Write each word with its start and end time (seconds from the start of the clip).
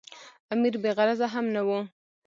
امیر 0.53 0.75
بې 0.81 0.91
غرضه 0.97 1.27
هم 1.33 1.45
نه 1.55 1.61
وو. 1.67 1.79